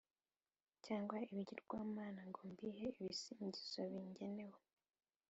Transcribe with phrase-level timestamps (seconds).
[0.85, 4.59] cyangwa ibigirwamana ngo mbihe ibisingizo bingenewe.